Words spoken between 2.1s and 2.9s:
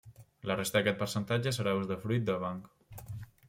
del banc.